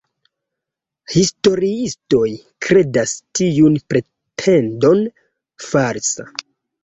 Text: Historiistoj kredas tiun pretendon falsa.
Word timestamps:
Historiistoj 1.15 2.23
kredas 2.67 3.13
tiun 3.39 3.77
pretendon 3.95 5.03
falsa. 5.69 6.27